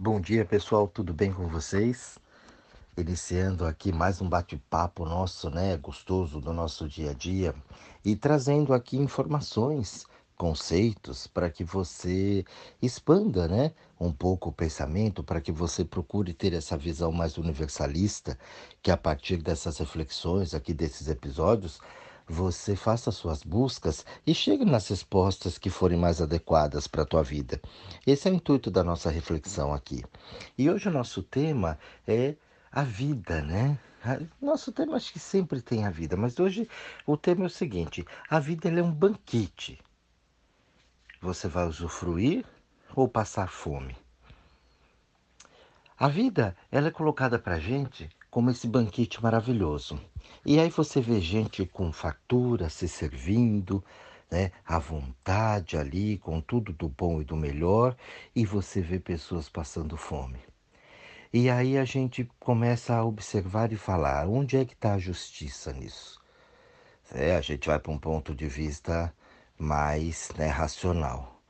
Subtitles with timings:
[0.00, 2.20] Bom dia, pessoal, tudo bem com vocês?
[2.96, 7.52] Iniciando aqui mais um bate-papo nosso, né, gostoso do nosso dia a dia
[8.04, 10.06] e trazendo aqui informações,
[10.36, 12.44] conceitos para que você
[12.80, 18.38] expanda, né, um pouco o pensamento, para que você procure ter essa visão mais universalista,
[18.80, 21.80] que a partir dessas reflexões aqui desses episódios,
[22.28, 27.22] você faça suas buscas e chegue nas respostas que forem mais adequadas para a tua
[27.22, 27.60] vida.
[28.06, 30.04] Esse é o intuito da nossa reflexão aqui.
[30.56, 32.36] E hoje o nosso tema é
[32.70, 33.78] a vida, né?
[34.40, 36.68] Nosso tema acho que sempre tem a vida, mas hoje
[37.06, 39.80] o tema é o seguinte: a vida é um banquete.
[41.20, 42.44] Você vai usufruir
[42.94, 43.96] ou passar fome?
[45.98, 48.08] A vida ela é colocada para gente
[48.38, 50.00] como esse banquete maravilhoso.
[50.46, 53.84] E aí você vê gente com fartura se servindo,
[54.30, 57.96] né, à vontade ali, com tudo do bom e do melhor,
[58.36, 60.38] e você vê pessoas passando fome.
[61.32, 65.72] E aí a gente começa a observar e falar: onde é que está a justiça
[65.72, 66.20] nisso?
[67.12, 69.12] É, a gente vai para um ponto de vista
[69.58, 71.42] mais né, racional.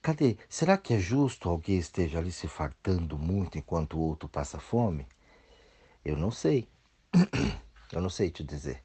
[0.00, 0.36] Cadê?
[0.48, 5.04] Será que é justo alguém esteja ali se fartando muito enquanto o outro passa fome?
[6.08, 6.66] Eu não sei.
[7.92, 8.82] Eu não sei te dizer.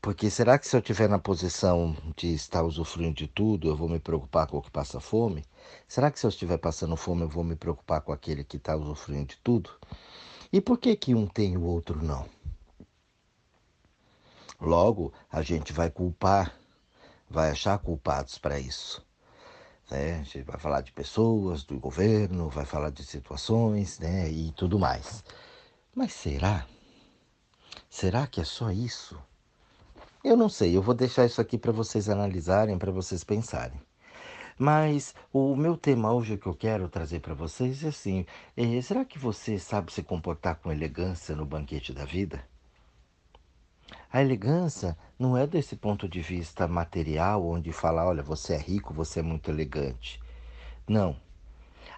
[0.00, 3.88] Porque será que se eu estiver na posição de estar usufruindo de tudo, eu vou
[3.88, 5.44] me preocupar com o que passa fome?
[5.88, 8.76] Será que se eu estiver passando fome, eu vou me preocupar com aquele que está
[8.76, 9.70] usufruindo de tudo?
[10.52, 12.28] E por que que um tem e o outro não?
[14.60, 16.52] Logo, a gente vai culpar,
[17.30, 19.04] vai achar culpados para isso.
[19.90, 20.20] Né?
[20.20, 24.28] A gente vai falar de pessoas, do governo, vai falar de situações né?
[24.28, 25.22] e tudo mais.
[25.94, 26.66] Mas será?
[27.88, 29.16] Será que é só isso?
[30.24, 33.80] Eu não sei, eu vou deixar isso aqui para vocês analisarem, para vocês pensarem.
[34.58, 39.04] Mas o meu tema hoje que eu quero trazer para vocês é assim: é, será
[39.04, 42.44] que você sabe se comportar com elegância no banquete da vida?
[44.12, 48.94] A elegância não é desse ponto de vista material, onde fala, olha, você é rico,
[48.94, 50.20] você é muito elegante.
[50.88, 51.16] Não.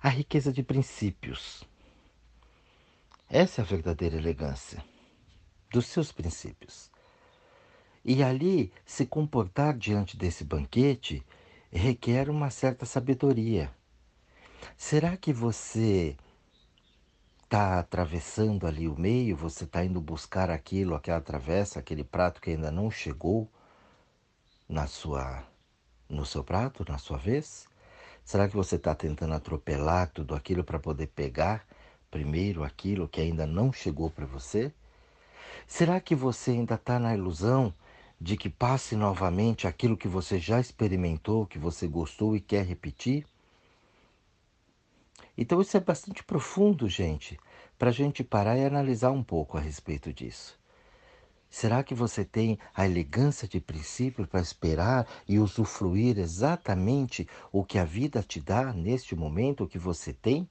[0.02, 1.64] A riqueza de princípios.
[3.28, 4.84] Essa é a verdadeira elegância
[5.70, 6.90] dos seus princípios.
[8.04, 11.26] E ali, se comportar diante desse banquete
[11.72, 13.70] requer uma certa sabedoria.
[14.76, 16.16] Será que você
[17.42, 22.50] está atravessando ali o meio, você está indo buscar aquilo, aquela travessa, aquele prato que
[22.50, 23.50] ainda não chegou
[24.68, 25.44] na sua,
[26.08, 27.66] no seu prato, na sua vez?
[28.24, 31.66] Será que você está tentando atropelar tudo aquilo para poder pegar
[32.16, 34.72] primeiro aquilo que ainda não chegou para você?
[35.66, 37.74] Será que você ainda está na ilusão
[38.18, 43.26] de que passe novamente aquilo que você já experimentou, que você gostou e quer repetir?
[45.36, 47.38] Então isso é bastante profundo, gente,
[47.78, 50.58] para a gente parar e analisar um pouco a respeito disso.
[51.50, 57.78] Será que você tem a elegância de princípio para esperar e usufruir exatamente o que
[57.78, 60.48] a vida te dá neste momento, o que você tem,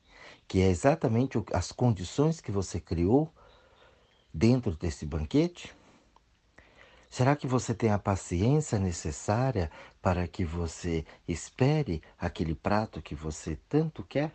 [0.47, 3.31] que é exatamente as condições que você criou
[4.34, 5.74] dentro desse banquete?
[7.09, 9.72] Será que você tem a paciência necessária
[10.02, 14.31] para que você espere aquele prato que você tanto quer?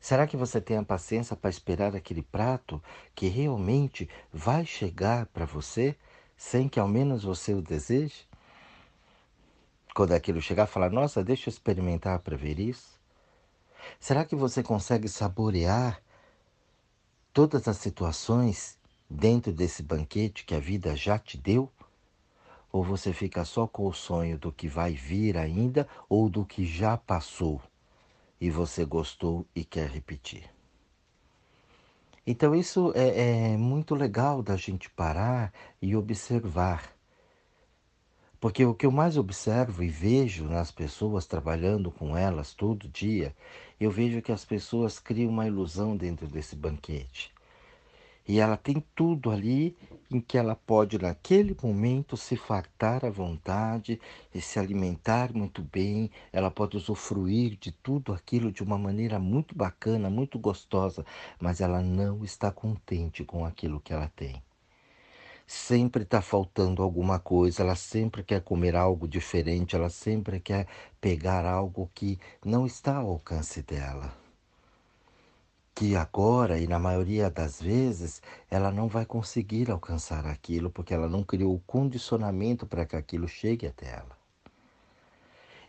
[0.00, 2.82] Será que você tem a paciência para esperar aquele prato
[3.14, 5.96] que realmente vai chegar para você
[6.36, 8.28] sem que ao menos você o deseje?
[9.94, 12.97] Quando aquilo chegar, falar: Nossa, deixa eu experimentar para ver isso.
[14.00, 16.02] Será que você consegue saborear
[17.32, 18.78] todas as situações
[19.08, 21.70] dentro desse banquete que a vida já te deu?
[22.70, 26.66] Ou você fica só com o sonho do que vai vir ainda ou do que
[26.66, 27.60] já passou
[28.40, 30.50] e você gostou e quer repetir?
[32.26, 35.50] Então, isso é, é muito legal da gente parar
[35.80, 36.97] e observar.
[38.40, 43.34] Porque o que eu mais observo e vejo nas pessoas trabalhando com elas todo dia
[43.80, 47.32] eu vejo que as pessoas criam uma ilusão dentro desse banquete.
[48.26, 49.76] E ela tem tudo ali
[50.10, 54.00] em que ela pode, naquele momento, se fartar à vontade
[54.34, 56.10] e se alimentar muito bem.
[56.32, 61.04] Ela pode usufruir de tudo aquilo de uma maneira muito bacana, muito gostosa,
[61.40, 64.42] mas ela não está contente com aquilo que ela tem
[65.48, 70.66] sempre está faltando alguma coisa, ela sempre quer comer algo diferente, ela sempre quer
[71.00, 74.12] pegar algo que não está ao alcance dela.
[75.74, 81.08] Que agora, e na maioria das vezes, ela não vai conseguir alcançar aquilo porque ela
[81.08, 84.18] não criou o condicionamento para que aquilo chegue até ela.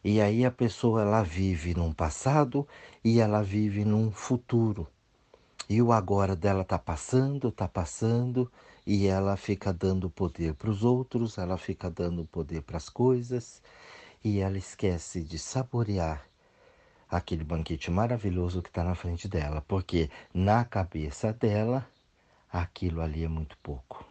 [0.04, 2.68] E aí a pessoa ela vive num passado
[3.04, 4.88] e ela vive num futuro.
[5.70, 8.52] E o agora dela tá passando, tá passando,
[8.92, 13.62] e ela fica dando poder para os outros, ela fica dando poder para as coisas,
[14.24, 16.28] e ela esquece de saborear
[17.08, 21.88] aquele banquete maravilhoso que está na frente dela, porque na cabeça dela
[22.52, 24.04] aquilo ali é muito pouco.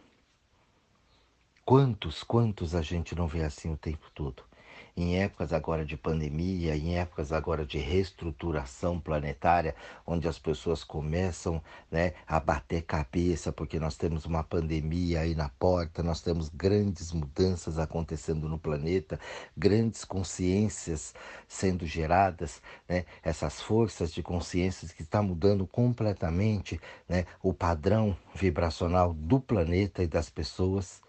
[1.65, 4.48] Quantos, quantos a gente não vê assim o tempo todo?
[4.95, 9.75] Em épocas agora de pandemia, em épocas agora de reestruturação planetária,
[10.05, 15.49] onde as pessoas começam né, a bater cabeça, porque nós temos uma pandemia aí na
[15.49, 19.19] porta, nós temos grandes mudanças acontecendo no planeta,
[19.55, 21.13] grandes consciências
[21.47, 29.13] sendo geradas, né, essas forças de consciências que estão mudando completamente né, o padrão vibracional
[29.13, 31.01] do planeta e das pessoas.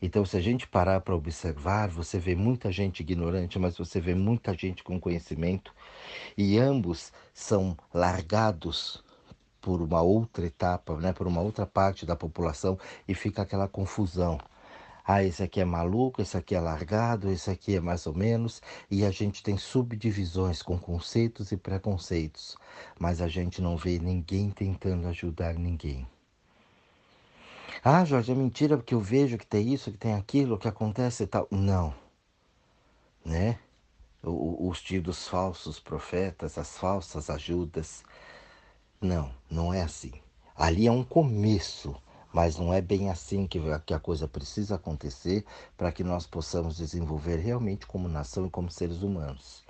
[0.00, 4.14] Então, se a gente parar para observar, você vê muita gente ignorante, mas você vê
[4.14, 5.72] muita gente com conhecimento,
[6.36, 9.02] e ambos são largados
[9.60, 14.38] por uma outra etapa, né, por uma outra parte da população, e fica aquela confusão.
[15.06, 18.62] Ah, esse aqui é maluco, esse aqui é largado, esse aqui é mais ou menos,
[18.90, 22.56] e a gente tem subdivisões com conceitos e preconceitos,
[22.98, 26.06] mas a gente não vê ninguém tentando ajudar ninguém.
[27.86, 31.24] Ah, Jorge, é mentira porque eu vejo que tem isso, que tem aquilo, que acontece
[31.24, 31.46] e tal.
[31.50, 31.94] Não.
[33.22, 33.58] Né?
[34.22, 38.02] Os tidos falsos profetas, as falsas ajudas.
[38.98, 40.12] Não, não é assim.
[40.56, 41.94] Ali é um começo,
[42.32, 45.44] mas não é bem assim que, que a coisa precisa acontecer
[45.76, 49.62] para que nós possamos desenvolver realmente como nação e como seres humanos.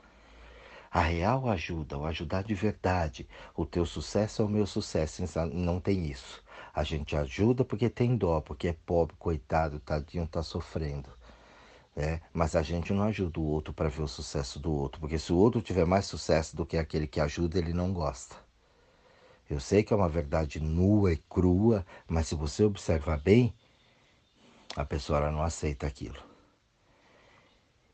[0.89, 5.21] A real ajuda, o ajudar de verdade, o teu sucesso é o meu sucesso,
[5.53, 6.44] não tem isso.
[6.75, 11.09] A gente ajuda porque tem dó, porque é pobre, coitado, tadinho, tá sofrendo.
[11.95, 12.21] Né?
[12.33, 15.33] Mas a gente não ajuda o outro para ver o sucesso do outro, porque se
[15.33, 18.35] o outro tiver mais sucesso do que aquele que ajuda, ele não gosta.
[19.49, 23.55] Eu sei que é uma verdade nua e crua, mas se você observar bem,
[24.75, 26.19] a pessoa não aceita aquilo.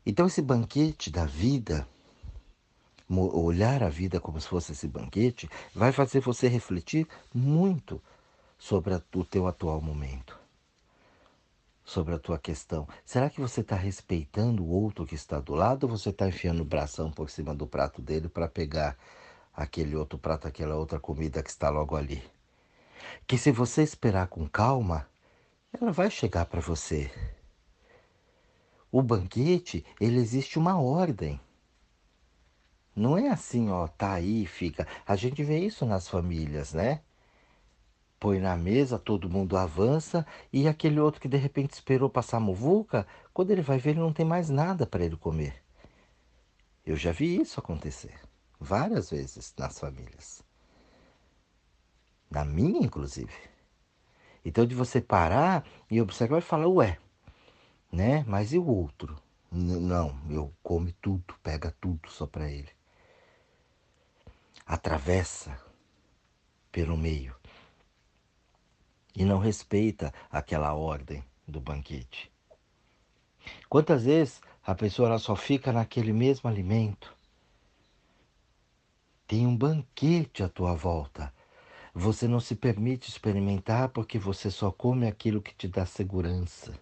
[0.03, 1.87] Então esse banquete da vida,
[3.07, 8.01] olhar a vida como se fosse esse banquete, vai fazer você refletir muito
[8.61, 10.39] sobre o teu atual momento,
[11.83, 12.87] sobre a tua questão.
[13.03, 16.61] Será que você está respeitando o outro que está do lado ou você está enfiando
[16.61, 18.95] o bração por cima do prato dele para pegar
[19.51, 22.23] aquele outro prato, aquela outra comida que está logo ali?
[23.25, 25.09] Que se você esperar com calma,
[25.73, 27.11] ela vai chegar para você.
[28.91, 31.41] O banquete, ele existe uma ordem.
[32.95, 34.87] Não é assim, ó, tá aí, fica.
[35.07, 37.01] A gente vê isso nas famílias, né?
[38.21, 40.23] Põe na mesa, todo mundo avança
[40.53, 43.99] e aquele outro que de repente esperou passar a muvuca, quando ele vai ver, ele
[43.99, 45.63] não tem mais nada para ele comer.
[46.85, 48.13] Eu já vi isso acontecer
[48.59, 50.43] várias vezes nas famílias.
[52.29, 53.33] Na minha, inclusive.
[54.45, 56.99] Então, de você parar e observar e falar, ué,
[57.91, 58.23] né?
[58.27, 59.19] Mas e o outro?
[59.51, 62.69] N não, eu come tudo, pega tudo só para ele.
[64.67, 65.59] Atravessa
[66.71, 67.40] pelo meio
[69.15, 72.31] e não respeita aquela ordem do banquete.
[73.69, 77.15] Quantas vezes a pessoa só fica naquele mesmo alimento?
[79.27, 81.33] Tem um banquete à tua volta.
[81.93, 86.73] Você não se permite experimentar porque você só come aquilo que te dá segurança.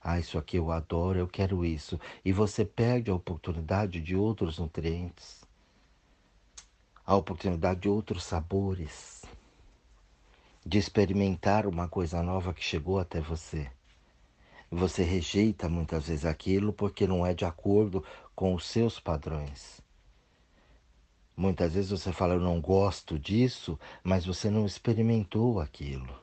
[0.00, 2.00] Ah, isso aqui eu adoro, eu quero isso.
[2.24, 5.44] E você perde a oportunidade de outros nutrientes,
[7.04, 9.17] a oportunidade de outros sabores
[10.64, 13.70] de experimentar uma coisa nova que chegou até você.
[14.70, 19.80] Você rejeita muitas vezes aquilo porque não é de acordo com os seus padrões.
[21.34, 26.20] Muitas vezes você fala, eu não gosto disso, mas você não experimentou aquilo.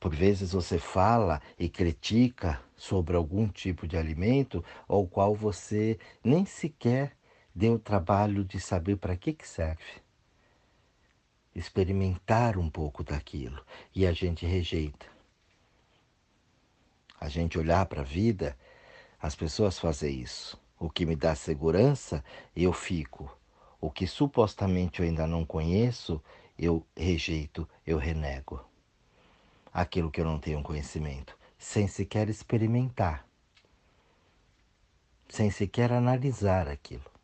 [0.00, 6.46] Por vezes você fala e critica sobre algum tipo de alimento ao qual você nem
[6.46, 7.16] sequer
[7.54, 10.05] deu o trabalho de saber para que, que serve
[11.56, 15.06] experimentar um pouco daquilo e a gente rejeita.
[17.18, 18.56] A gente olhar para a vida,
[19.20, 20.60] as pessoas fazem isso.
[20.78, 22.22] O que me dá segurança,
[22.54, 23.34] eu fico.
[23.80, 26.22] O que supostamente eu ainda não conheço,
[26.58, 28.62] eu rejeito, eu renego.
[29.72, 33.26] Aquilo que eu não tenho conhecimento, sem sequer experimentar,
[35.28, 37.15] sem sequer analisar aquilo.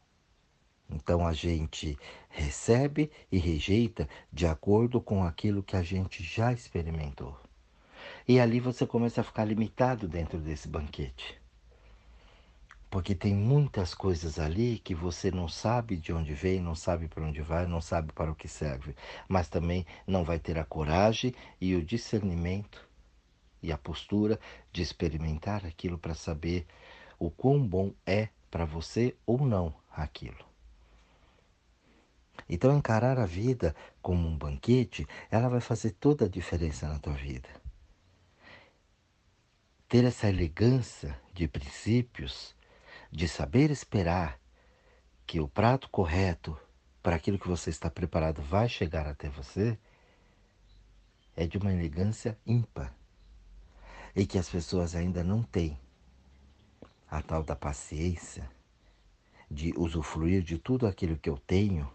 [0.92, 7.38] Então a gente recebe e rejeita de acordo com aquilo que a gente já experimentou.
[8.28, 11.40] E ali você começa a ficar limitado dentro desse banquete.
[12.90, 17.25] Porque tem muitas coisas ali que você não sabe de onde vem, não sabe para
[17.25, 18.94] onde vai, não sabe para o que serve,
[19.26, 22.87] mas também não vai ter a coragem e o discernimento
[23.62, 24.38] e a postura
[24.70, 26.66] de experimentar aquilo para saber
[27.18, 30.51] o quão bom é para você ou não aquilo.
[32.54, 37.14] Então, encarar a vida como um banquete, ela vai fazer toda a diferença na tua
[37.14, 37.49] vida.
[39.88, 42.54] Ter essa elegância de princípios,
[43.11, 44.38] de saber esperar
[45.26, 46.54] que o prato correto
[47.02, 49.78] para aquilo que você está preparado vai chegar até você,
[51.35, 52.94] é de uma elegância ímpar
[54.14, 55.80] e que as pessoas ainda não têm
[57.11, 58.47] a tal da paciência
[59.50, 61.90] de usufruir de tudo aquilo que eu tenho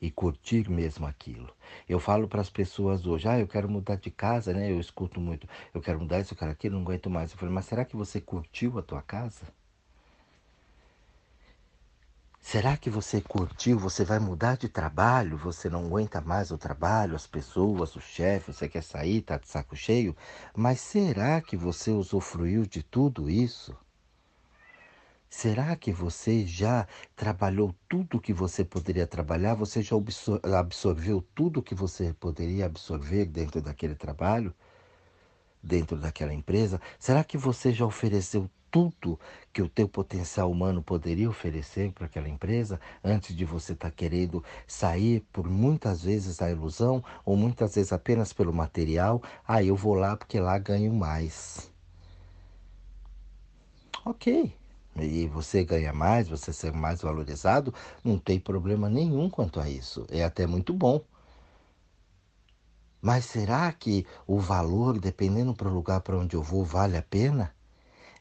[0.00, 1.52] e curtir mesmo aquilo.
[1.88, 4.70] Eu falo para as pessoas hoje, ah, eu quero mudar de casa, né?
[4.70, 7.32] Eu escuto muito, eu quero mudar isso, eu quero aquilo, não aguento mais.
[7.32, 9.46] Eu falei, mas será que você curtiu a tua casa?
[12.40, 13.78] Será que você curtiu?
[13.78, 15.36] Você vai mudar de trabalho?
[15.36, 19.46] Você não aguenta mais o trabalho, as pessoas, o chefe, você quer sair, tá de
[19.46, 20.16] saco cheio?
[20.56, 23.76] Mas será que você usufruiu de tudo isso?
[25.30, 29.54] Será que você já trabalhou tudo que você poderia trabalhar?
[29.54, 29.94] Você já
[30.58, 34.52] absorveu tudo que você poderia absorver dentro daquele trabalho?
[35.62, 36.80] Dentro daquela empresa?
[36.98, 39.18] Será que você já ofereceu tudo
[39.52, 43.94] que o teu potencial humano poderia oferecer para aquela empresa antes de você estar tá
[43.94, 49.22] querendo sair por muitas vezes da ilusão ou muitas vezes apenas pelo material?
[49.46, 51.70] Ah, eu vou lá porque lá ganho mais.
[54.04, 54.59] Ok,
[54.96, 57.72] e você ganha mais, você ser mais valorizado,
[58.04, 60.04] não tem problema nenhum quanto a isso.
[60.10, 61.02] É até muito bom.
[63.00, 67.02] Mas será que o valor, dependendo para o lugar para onde eu vou, vale a
[67.02, 67.54] pena?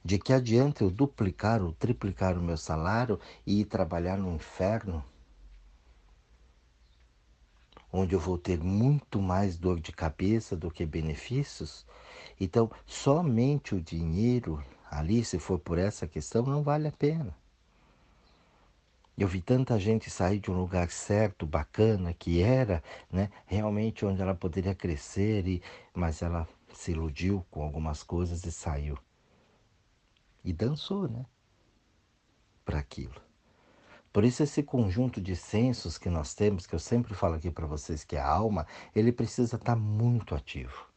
[0.03, 5.03] De que adianta eu duplicar ou triplicar o meu salário e ir trabalhar no inferno?
[7.91, 11.85] Onde eu vou ter muito mais dor de cabeça do que benefícios?
[12.39, 17.35] Então, somente o dinheiro ali, se for por essa questão, não vale a pena.
[19.17, 22.81] Eu vi tanta gente sair de um lugar certo, bacana, que era
[23.11, 25.61] né, realmente onde ela poderia crescer, e,
[25.93, 28.97] mas ela se iludiu com algumas coisas e saiu.
[30.43, 31.25] E dançou, né?
[32.63, 33.21] Para aquilo.
[34.11, 37.67] Por isso esse conjunto de sensos que nós temos, que eu sempre falo aqui para
[37.67, 38.65] vocês que é a alma,
[38.95, 40.88] ele precisa estar tá muito ativo.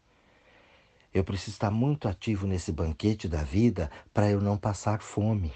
[1.12, 5.52] Eu preciso estar muito ativo nesse banquete da vida para eu não passar fome.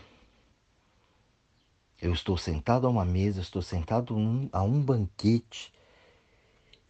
[2.01, 4.15] Eu estou sentado a uma mesa, estou sentado
[4.53, 5.73] a um banquete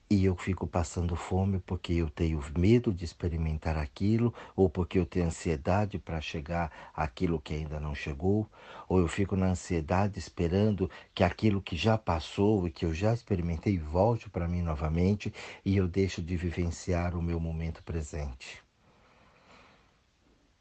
[0.08, 5.06] e eu fico passando fome porque eu tenho medo de experimentar aquilo, ou porque eu
[5.06, 8.48] tenho ansiedade para chegar àquilo que ainda não chegou,
[8.88, 13.12] ou eu fico na ansiedade esperando que aquilo que já passou e que eu já
[13.12, 15.32] experimentei volte para mim novamente
[15.64, 18.64] e eu deixo de vivenciar o meu momento presente.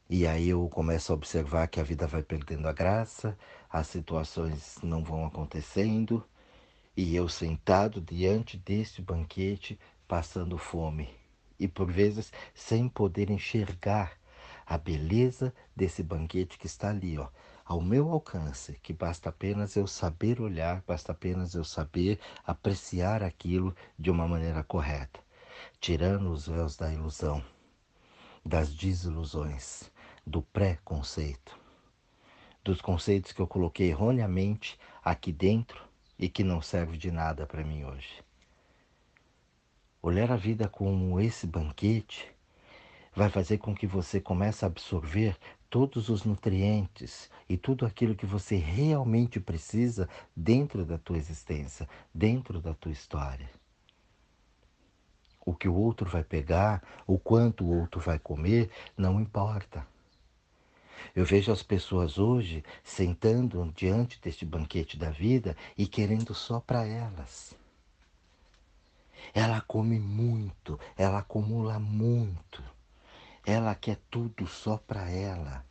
[0.09, 3.37] E aí eu começo a observar que a vida vai perdendo a graça,
[3.69, 6.23] as situações não vão acontecendo,
[6.95, 11.09] e eu sentado diante deste banquete, passando fome,
[11.59, 14.13] e por vezes sem poder enxergar
[14.65, 17.27] a beleza desse banquete que está ali, ó,
[17.65, 23.75] ao meu alcance, que basta apenas eu saber olhar, basta apenas eu saber apreciar aquilo
[23.97, 25.19] de uma maneira correta,
[25.79, 27.43] tirando os véus da ilusão,
[28.45, 29.91] das desilusões
[30.25, 31.59] do pré-conceito,
[32.63, 35.85] dos conceitos que eu coloquei erroneamente aqui dentro
[36.17, 38.23] e que não serve de nada para mim hoje.
[40.01, 42.27] Olhar a vida como esse banquete
[43.15, 45.37] vai fazer com que você comece a absorver
[45.69, 52.61] todos os nutrientes e tudo aquilo que você realmente precisa dentro da tua existência, dentro
[52.61, 53.49] da tua história.
[55.45, 59.85] O que o outro vai pegar, o quanto o outro vai comer, não importa.
[61.15, 66.85] Eu vejo as pessoas hoje sentando diante deste banquete da vida e querendo só para
[66.85, 67.55] elas.
[69.33, 72.61] Ela come muito, ela acumula muito.
[73.45, 75.65] Ela quer tudo só para ela.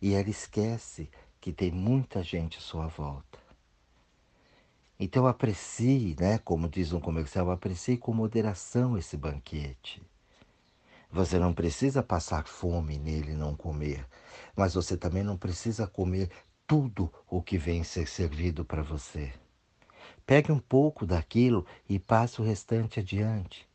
[0.00, 1.10] E ela esquece
[1.40, 3.38] que tem muita gente à sua volta.
[4.98, 10.02] Então aprecie, né, como diz um comercial, aprecie com moderação esse banquete.
[11.10, 14.06] Você não precisa passar fome nele e não comer,
[14.56, 16.30] mas você também não precisa comer
[16.66, 19.32] tudo o que vem ser servido para você.
[20.26, 23.68] Pegue um pouco daquilo e passe o restante adiante.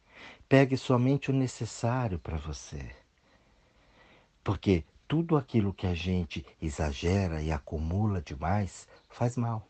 [0.50, 2.94] Pegue somente o necessário para você.
[4.44, 9.66] Porque tudo aquilo que a gente exagera e acumula demais faz mal.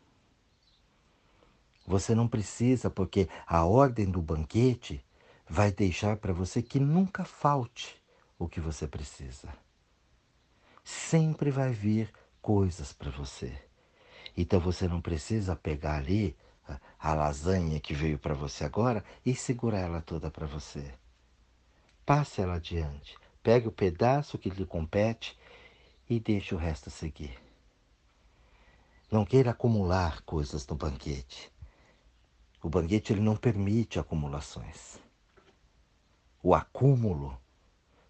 [1.86, 5.04] Você não precisa, porque a ordem do banquete
[5.48, 8.00] vai deixar para você que nunca falte
[8.38, 9.48] o que você precisa.
[10.84, 13.56] Sempre vai vir coisas para você.
[14.36, 16.36] Então você não precisa pegar ali
[16.98, 20.92] a lasanha que veio para você agora e segurar ela toda para você.
[22.04, 23.16] Passe ela adiante.
[23.42, 25.36] Pegue o pedaço que lhe compete
[26.08, 27.38] e deixe o resto seguir.
[29.10, 31.52] Não queira acumular coisas no banquete.
[32.62, 34.98] O banquete ele não permite acumulações.
[36.42, 37.36] O acúmulo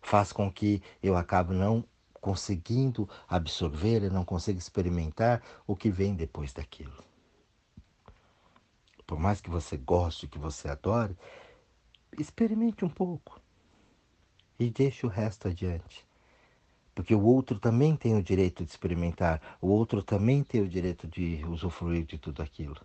[0.01, 1.85] faz com que eu acabe não
[2.23, 7.05] conseguindo absorver e não consiga experimentar o que vem depois daquilo.
[9.05, 11.19] Por mais que você goste, que você adore,
[12.17, 13.41] experimente um pouco
[14.59, 16.07] e deixe o resto adiante.
[16.95, 21.09] Porque o outro também tem o direito de experimentar, o outro também tem o direito
[21.09, 22.81] de usufruir de tudo aquilo.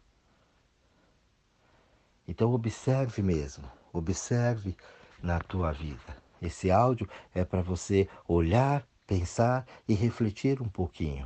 [2.27, 4.75] Então observe mesmo, observe
[5.21, 6.17] na tua vida.
[6.41, 11.25] Esse áudio é para você olhar, pensar e refletir um pouquinho.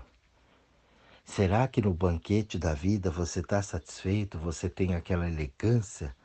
[1.26, 4.38] Será que no banquete da vida você está satisfeito?
[4.38, 6.16] Você tem aquela elegância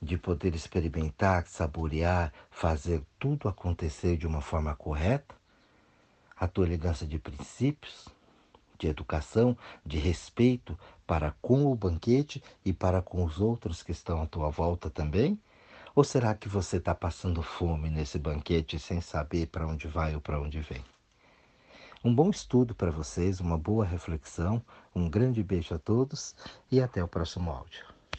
[0.00, 5.34] de poder experimentar, saborear, fazer tudo acontecer de uma forma correta?
[6.36, 8.08] A tua elegância de princípios,
[8.78, 14.22] de educação, de respeito para com o banquete e para com os outros que estão
[14.22, 15.38] à tua volta também?
[15.96, 20.20] Ou será que você está passando fome nesse banquete sem saber para onde vai ou
[20.20, 20.84] para onde vem?
[22.04, 24.60] Um bom estudo para vocês, uma boa reflexão,
[24.92, 26.34] um grande beijo a todos
[26.68, 27.93] e até o próximo áudio.